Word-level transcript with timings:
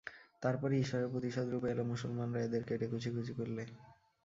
তারপরই 0.41 0.77
ঈশ্বরের 0.79 1.11
প্রতিশোধরূপে 1.11 1.67
এল 1.69 1.79
মুসলমানরা, 1.85 2.39
এদের 2.41 2.63
কেটে 2.63 2.87
কুচি-কুচি 2.87 3.33
করলে। 3.33 3.63